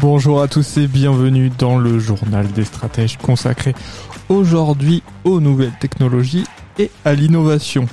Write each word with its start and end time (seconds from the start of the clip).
Bonjour 0.00 0.40
à 0.40 0.46
tous 0.46 0.76
et 0.76 0.86
bienvenue 0.86 1.50
dans 1.58 1.76
le 1.76 1.98
journal 1.98 2.46
des 2.52 2.64
stratèges 2.64 3.16
consacré 3.16 3.74
aujourd'hui 4.28 5.02
aux 5.24 5.40
nouvelles 5.40 5.76
technologies 5.80 6.44
et 6.78 6.88
à 7.04 7.14
l'innovation. 7.14 7.88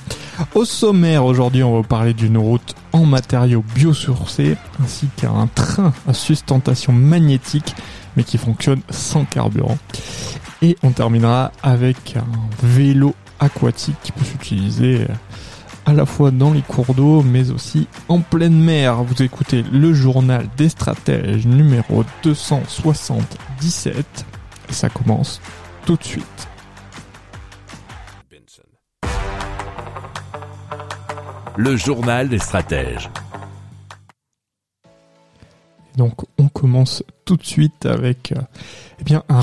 Au 0.53 0.65
sommaire 0.65 1.25
aujourd'hui 1.25 1.63
on 1.63 1.81
va 1.81 1.87
parler 1.87 2.13
d'une 2.13 2.37
route 2.37 2.75
en 2.93 3.05
matériaux 3.05 3.63
biosourcés 3.73 4.55
ainsi 4.83 5.07
qu'un 5.17 5.47
train 5.47 5.93
à 6.07 6.13
sustentation 6.13 6.93
magnétique 6.93 7.73
mais 8.15 8.23
qui 8.23 8.37
fonctionne 8.37 8.81
sans 8.91 9.25
carburant. 9.25 9.79
Et 10.61 10.77
on 10.83 10.91
terminera 10.91 11.51
avec 11.63 12.17
un 12.17 12.65
vélo 12.67 13.15
aquatique 13.39 13.97
qui 14.03 14.11
peut 14.11 14.25
s'utiliser 14.25 15.07
à 15.85 15.93
la 15.93 16.05
fois 16.05 16.31
dans 16.31 16.51
les 16.51 16.61
cours 16.61 16.93
d'eau, 16.95 17.21
mais 17.21 17.51
aussi 17.51 17.87
en 18.09 18.19
pleine 18.19 18.59
mer. 18.59 19.03
Vous 19.03 19.21
écoutez 19.21 19.63
le 19.71 19.93
journal 19.93 20.47
des 20.57 20.69
stratèges 20.69 21.45
numéro 21.45 22.03
277 22.23 24.25
et 24.69 24.73
ça 24.73 24.89
commence 24.89 25.41
tout 25.85 25.95
de 25.95 26.03
suite. 26.03 26.47
Benson. 28.31 28.63
Le 31.57 31.75
journal 31.75 32.29
des 32.29 32.39
stratèges. 32.39 33.09
Donc 35.97 36.25
on 36.37 36.49
commence 36.49 37.03
tout 37.23 37.37
de 37.37 37.45
suite 37.45 37.85
avec 37.85 38.33
euh, 38.33 38.41
eh 38.99 39.03
bien 39.03 39.23
un 39.29 39.39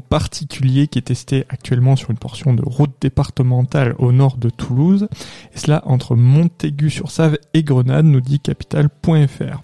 particulier 0.00 0.86
qui 0.88 0.98
est 0.98 1.02
testé 1.02 1.44
actuellement 1.48 1.96
sur 1.96 2.10
une 2.10 2.18
portion 2.18 2.54
de 2.54 2.62
route 2.64 2.92
départementale 3.00 3.94
au 3.98 4.12
nord 4.12 4.36
de 4.36 4.50
Toulouse, 4.50 5.08
et 5.54 5.58
cela 5.58 5.82
entre 5.86 6.16
Montaigu-sur-Save 6.16 7.38
et 7.54 7.62
Grenade, 7.62 8.06
nous 8.06 8.20
dit 8.20 8.40
capital.fr. 8.40 9.62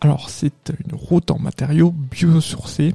Alors 0.00 0.30
c'est 0.30 0.72
une 0.84 0.96
route 0.96 1.30
en 1.30 1.38
matériaux 1.38 1.92
biosourcés 1.92 2.94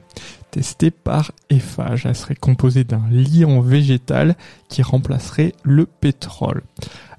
testée 0.52 0.92
par 0.92 1.32
Eiffage. 1.50 2.06
Elle 2.06 2.16
serait 2.16 2.36
composée 2.36 2.84
d'un 2.84 3.04
liant 3.10 3.62
végétal 3.62 4.36
qui 4.68 4.82
remplacerait 4.82 5.54
le 5.64 5.86
pétrole. 5.86 6.64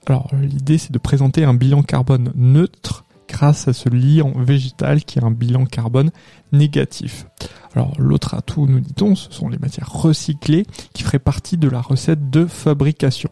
Alors 0.07 0.31
l'idée 0.39 0.77
c'est 0.77 0.93
de 0.93 0.99
présenter 0.99 1.45
un 1.45 1.55
bilan 1.55 1.83
carbone 1.83 2.33
neutre 2.35 3.05
grâce 3.39 3.69
à 3.69 3.73
ce 3.73 3.89
liant 3.89 4.33
végétal 4.37 5.05
qui 5.05 5.21
a 5.21 5.25
un 5.25 5.31
bilan 5.31 5.65
carbone 5.65 6.11
négatif. 6.51 7.27
Alors 7.73 7.93
l'autre 7.97 8.35
atout, 8.35 8.67
nous 8.67 8.81
dit-on, 8.81 9.15
ce 9.15 9.33
sont 9.33 9.49
les 9.49 9.59
matières 9.59 9.93
recyclées 9.93 10.67
qui 10.93 11.05
feraient 11.05 11.21
partie 11.21 11.57
de 11.57 11.69
la 11.69 11.81
recette 11.81 12.31
de 12.31 12.47
fabrication. 12.47 13.31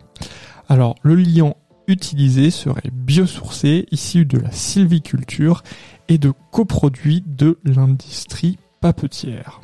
Alors 0.69 0.95
le 1.03 1.17
liant 1.17 1.57
utilisé 1.89 2.53
serait 2.53 2.93
biosourcé, 2.93 3.87
issu 3.91 4.27
de 4.27 4.39
la 4.39 4.53
sylviculture 4.53 5.65
et 6.09 6.19
de 6.19 6.33
coproduits 6.53 7.25
de 7.27 7.59
l'industrie 7.65 8.59
papetière. 8.81 9.61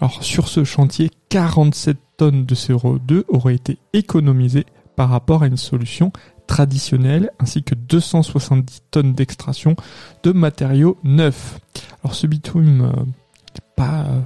Alors 0.00 0.24
sur 0.24 0.48
ce 0.48 0.64
chantier, 0.64 1.08
47 1.28 1.98
tonnes 2.16 2.46
de 2.46 2.54
CO2 2.56 3.22
auraient 3.28 3.54
été 3.54 3.78
économisées 3.92 4.66
par 4.96 5.08
rapport 5.08 5.44
à 5.44 5.46
une 5.46 5.56
solution 5.56 6.12
traditionnelle 6.46 7.30
ainsi 7.38 7.62
que 7.62 7.74
270 7.74 8.82
tonnes 8.90 9.12
d'extraction 9.14 9.76
de 10.22 10.32
matériaux 10.32 10.98
neufs. 11.04 11.58
Alors 12.02 12.14
ce 12.14 12.26
bitume 12.26 12.82
euh, 12.82 13.02
n'est 13.02 13.68
pas 13.76 14.02
euh, 14.02 14.20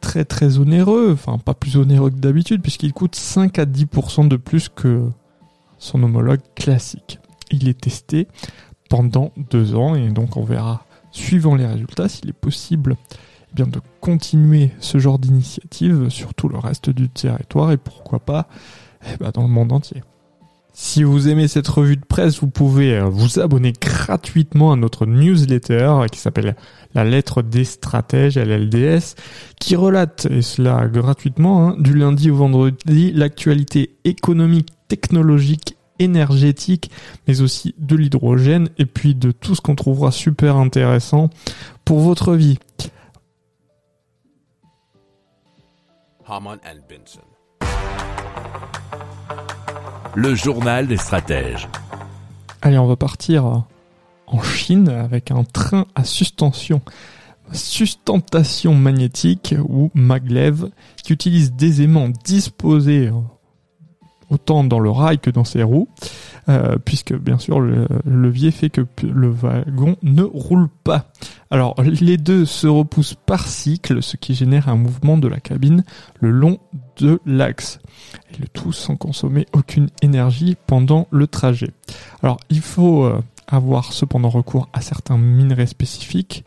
très 0.00 0.24
très 0.24 0.58
onéreux, 0.58 1.12
enfin 1.12 1.38
pas 1.38 1.54
plus 1.54 1.76
onéreux 1.76 2.10
que 2.10 2.16
d'habitude 2.16 2.62
puisqu'il 2.62 2.92
coûte 2.92 3.14
5 3.14 3.58
à 3.58 3.64
10% 3.64 4.28
de 4.28 4.36
plus 4.36 4.68
que 4.68 5.08
son 5.78 6.02
homologue 6.02 6.40
classique. 6.54 7.18
Il 7.50 7.68
est 7.68 7.80
testé 7.80 8.28
pendant 8.88 9.32
deux 9.50 9.74
ans 9.74 9.94
et 9.94 10.08
donc 10.10 10.36
on 10.36 10.44
verra 10.44 10.84
suivant 11.10 11.54
les 11.54 11.66
résultats 11.66 12.08
s'il 12.08 12.28
est 12.28 12.32
possible 12.32 12.96
eh 13.58 13.62
de 13.62 13.80
continuer 14.00 14.70
ce 14.80 14.98
genre 14.98 15.18
d'initiative 15.18 16.08
sur 16.08 16.34
tout 16.34 16.48
le 16.48 16.58
reste 16.58 16.90
du 16.90 17.08
territoire 17.08 17.72
et 17.72 17.76
pourquoi 17.76 18.20
pas 18.20 18.46
eh 19.06 19.16
ben, 19.16 19.30
dans 19.30 19.42
le 19.42 19.48
monde 19.48 19.72
entier. 19.72 20.02
Si 20.82 21.02
vous 21.02 21.28
aimez 21.28 21.46
cette 21.46 21.68
revue 21.68 21.98
de 21.98 22.04
presse, 22.06 22.40
vous 22.40 22.48
pouvez 22.48 22.96
euh, 22.96 23.04
vous 23.04 23.38
abonner 23.38 23.74
gratuitement 23.78 24.72
à 24.72 24.76
notre 24.76 25.04
newsletter 25.04 26.06
qui 26.10 26.18
s'appelle 26.18 26.56
La 26.94 27.04
lettre 27.04 27.42
des 27.42 27.64
stratèges, 27.64 28.38
LLDS, 28.38 29.14
qui 29.60 29.76
relate, 29.76 30.26
et 30.30 30.40
cela 30.40 30.88
gratuitement, 30.88 31.68
hein, 31.68 31.76
du 31.78 31.92
lundi 31.92 32.30
au 32.30 32.36
vendredi, 32.36 33.12
l'actualité 33.12 33.94
économique, 34.04 34.70
technologique, 34.88 35.76
énergétique, 35.98 36.90
mais 37.28 37.42
aussi 37.42 37.74
de 37.76 37.94
l'hydrogène, 37.94 38.70
et 38.78 38.86
puis 38.86 39.14
de 39.14 39.32
tout 39.32 39.54
ce 39.54 39.60
qu'on 39.60 39.76
trouvera 39.76 40.10
super 40.10 40.56
intéressant 40.56 41.28
pour 41.84 42.00
votre 42.00 42.32
vie. 42.34 42.58
Le 50.14 50.34
journal 50.34 50.88
des 50.88 50.96
stratèges. 50.96 51.68
Allez, 52.62 52.78
on 52.78 52.86
va 52.86 52.96
partir 52.96 53.64
en 54.26 54.42
Chine 54.42 54.88
avec 54.88 55.30
un 55.30 55.44
train 55.44 55.86
à 55.94 56.04
suspension, 56.04 56.80
sustentation 57.52 58.74
magnétique 58.74 59.54
ou 59.68 59.90
maglev 59.94 60.70
qui 61.02 61.12
utilise 61.12 61.52
des 61.52 61.82
aimants 61.82 62.10
disposés 62.24 63.10
autant 64.30 64.64
dans 64.64 64.78
le 64.78 64.90
rail 64.90 65.18
que 65.18 65.30
dans 65.30 65.44
ses 65.44 65.62
roues, 65.62 65.88
euh, 66.48 66.76
puisque 66.84 67.14
bien 67.14 67.38
sûr 67.38 67.60
le, 67.60 67.86
le 68.04 68.22
levier 68.22 68.50
fait 68.50 68.70
que 68.70 68.86
le 69.02 69.28
wagon 69.28 69.96
ne 70.02 70.22
roule 70.22 70.68
pas. 70.84 71.06
Alors 71.50 71.74
les 71.82 72.16
deux 72.16 72.44
se 72.44 72.66
repoussent 72.66 73.16
par 73.26 73.46
cycle, 73.46 74.02
ce 74.02 74.16
qui 74.16 74.34
génère 74.34 74.68
un 74.68 74.76
mouvement 74.76 75.18
de 75.18 75.28
la 75.28 75.40
cabine 75.40 75.84
le 76.20 76.30
long 76.30 76.58
de 76.98 77.20
l'axe. 77.26 77.80
Et 78.32 78.40
le 78.40 78.48
tout 78.48 78.72
sans 78.72 78.96
consommer 78.96 79.46
aucune 79.52 79.88
énergie 80.02 80.56
pendant 80.66 81.08
le 81.10 81.26
trajet. 81.26 81.70
Alors 82.22 82.38
il 82.50 82.60
faut 82.60 83.04
euh, 83.04 83.20
avoir 83.48 83.92
cependant 83.92 84.30
recours 84.30 84.68
à 84.72 84.80
certains 84.80 85.18
minerais 85.18 85.66
spécifiques 85.66 86.44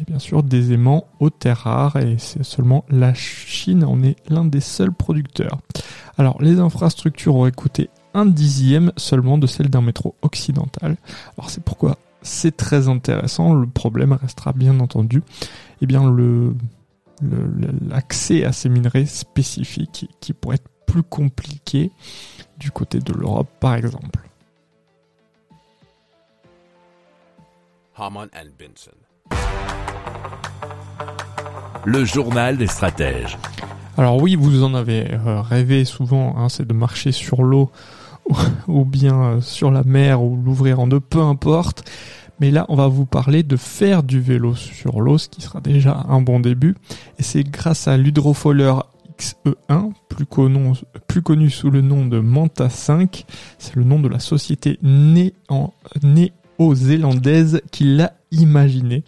et 0.00 0.04
bien 0.04 0.18
sûr 0.18 0.42
des 0.42 0.72
aimants 0.72 1.06
aux 1.20 1.30
terres 1.30 1.58
rares 1.58 1.96
et 1.96 2.16
c'est 2.18 2.44
seulement 2.44 2.84
la 2.88 3.14
Chine 3.14 3.84
en 3.84 4.02
est 4.02 4.16
l'un 4.28 4.44
des 4.44 4.60
seuls 4.60 4.92
producteurs. 4.92 5.58
Alors 6.18 6.40
les 6.40 6.58
infrastructures 6.58 7.36
auraient 7.36 7.52
coûté 7.52 7.90
un 8.14 8.26
dixième 8.26 8.92
seulement 8.96 9.38
de 9.38 9.46
celle 9.46 9.68
d'un 9.68 9.82
métro 9.82 10.14
occidental. 10.22 10.96
Alors 11.36 11.50
c'est 11.50 11.62
pourquoi 11.62 11.98
c'est 12.22 12.56
très 12.56 12.88
intéressant. 12.88 13.54
Le 13.54 13.66
problème 13.66 14.12
restera 14.12 14.52
bien 14.52 14.80
entendu 14.80 15.22
eh 15.80 15.86
bien 15.86 16.14
l'accès 17.88 18.44
à 18.44 18.52
ces 18.52 18.68
minerais 18.68 19.06
spécifiques 19.06 20.08
qui 20.20 20.32
pourraient 20.32 20.56
être 20.56 20.70
plus 20.86 21.02
compliqué 21.02 21.90
du 22.58 22.70
côté 22.70 23.00
de 23.00 23.12
l'Europe 23.12 23.48
par 23.60 23.74
exemple. 23.74 24.20
Le 31.84 32.04
journal 32.04 32.56
des 32.56 32.66
stratèges. 32.66 33.36
Alors 33.96 34.20
oui, 34.20 34.34
vous 34.34 34.64
en 34.64 34.74
avez 34.74 35.12
euh, 35.12 35.40
rêvé 35.40 35.84
souvent, 35.84 36.34
hein, 36.36 36.48
c'est 36.48 36.66
de 36.66 36.72
marcher 36.72 37.12
sur 37.12 37.42
l'eau 37.44 37.70
ou, 38.68 38.84
bien 38.84 39.22
euh, 39.22 39.40
sur 39.40 39.70
la 39.70 39.84
mer 39.84 40.22
ou 40.22 40.36
l'ouvrir 40.36 40.80
en 40.80 40.88
deux, 40.88 41.00
peu 41.00 41.20
importe. 41.20 41.88
Mais 42.40 42.50
là, 42.50 42.66
on 42.68 42.74
va 42.74 42.88
vous 42.88 43.06
parler 43.06 43.44
de 43.44 43.56
faire 43.56 44.02
du 44.02 44.20
vélo 44.20 44.56
sur 44.56 45.00
l'eau, 45.00 45.18
ce 45.18 45.28
qui 45.28 45.40
sera 45.40 45.60
déjà 45.60 46.04
un 46.08 46.20
bon 46.20 46.40
début. 46.40 46.74
Et 47.18 47.22
c'est 47.22 47.44
grâce 47.44 47.86
à 47.86 47.96
l'hydrofoiler 47.96 48.74
XE1, 49.16 49.92
plus 50.08 51.22
connu, 51.22 51.50
sous 51.50 51.70
le 51.70 51.80
nom 51.80 52.04
de 52.04 52.18
Manta 52.18 52.68
5. 52.68 53.24
C'est 53.58 53.76
le 53.76 53.84
nom 53.84 54.00
de 54.00 54.08
la 54.08 54.18
société 54.18 54.80
né 54.82 55.34
en, 55.48 55.72
néo-zélandaise 56.58 57.60
qui 57.70 57.84
l'a 57.84 58.14
imaginé. 58.30 59.04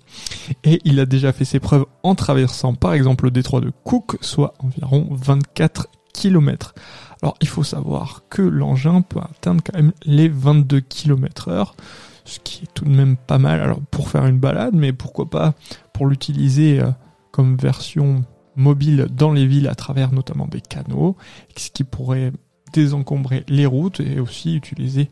Et 0.64 0.80
il 0.84 1.00
a 1.00 1.06
déjà 1.06 1.32
fait 1.32 1.44
ses 1.44 1.60
preuves 1.60 1.86
en 2.02 2.14
traversant 2.14 2.74
par 2.74 2.92
exemple 2.92 3.24
le 3.24 3.30
détroit 3.30 3.60
de 3.60 3.72
Cook, 3.84 4.16
soit 4.20 4.54
environ 4.58 5.08
24 5.10 5.88
km. 6.12 6.74
Alors 7.22 7.36
il 7.40 7.48
faut 7.48 7.64
savoir 7.64 8.22
que 8.28 8.42
l'engin 8.42 9.02
peut 9.02 9.20
atteindre 9.20 9.62
quand 9.64 9.76
même 9.76 9.92
les 10.04 10.28
22 10.28 10.80
km 10.80 11.48
heure, 11.48 11.76
ce 12.24 12.38
qui 12.40 12.64
est 12.64 12.74
tout 12.74 12.84
de 12.84 12.90
même 12.90 13.16
pas 13.16 13.38
mal 13.38 13.60
alors 13.60 13.80
pour 13.90 14.08
faire 14.08 14.26
une 14.26 14.38
balade, 14.38 14.74
mais 14.74 14.92
pourquoi 14.92 15.28
pas 15.28 15.54
pour 15.92 16.06
l'utiliser 16.06 16.80
euh, 16.80 16.90
comme 17.30 17.56
version 17.56 18.24
mobile 18.56 19.08
dans 19.10 19.32
les 19.32 19.46
villes 19.46 19.68
à 19.68 19.74
travers 19.74 20.12
notamment 20.12 20.46
des 20.46 20.60
canaux, 20.60 21.16
ce 21.56 21.70
qui 21.70 21.84
pourrait 21.84 22.32
désencombrer 22.72 23.44
les 23.48 23.66
routes 23.66 24.00
et 24.00 24.20
aussi 24.20 24.56
utiliser 24.56 25.10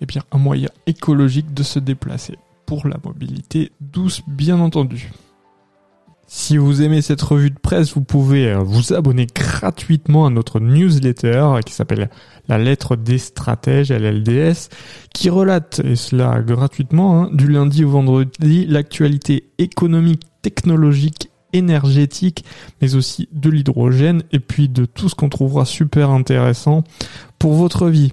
eh 0.00 0.06
bien, 0.06 0.22
un 0.32 0.38
moyen 0.38 0.68
écologique 0.86 1.54
de 1.54 1.62
se 1.62 1.78
déplacer 1.78 2.38
pour 2.66 2.86
la 2.86 2.98
mobilité 3.02 3.72
douce 3.80 4.22
bien 4.26 4.60
entendu. 4.60 5.10
Si 6.30 6.58
vous 6.58 6.82
aimez 6.82 7.00
cette 7.00 7.22
revue 7.22 7.50
de 7.50 7.58
presse, 7.58 7.94
vous 7.94 8.02
pouvez 8.02 8.48
euh, 8.48 8.58
vous 8.58 8.92
abonner 8.92 9.26
gratuitement 9.34 10.26
à 10.26 10.30
notre 10.30 10.60
newsletter 10.60 11.60
qui 11.64 11.72
s'appelle 11.72 12.10
La 12.48 12.58
lettre 12.58 12.96
des 12.96 13.16
stratèges, 13.16 13.90
LLDS, 13.90 14.68
qui 15.14 15.30
relate, 15.30 15.80
et 15.82 15.96
cela 15.96 16.42
gratuitement, 16.42 17.22
hein, 17.22 17.30
du 17.32 17.48
lundi 17.48 17.82
au 17.82 17.88
vendredi, 17.88 18.66
l'actualité 18.66 19.48
économique, 19.56 20.24
technologique, 20.42 21.30
énergétique, 21.54 22.44
mais 22.82 22.94
aussi 22.94 23.30
de 23.32 23.48
l'hydrogène, 23.48 24.22
et 24.30 24.38
puis 24.38 24.68
de 24.68 24.84
tout 24.84 25.08
ce 25.08 25.14
qu'on 25.14 25.30
trouvera 25.30 25.64
super 25.64 26.10
intéressant 26.10 26.84
pour 27.38 27.54
votre 27.54 27.88
vie. 27.88 28.12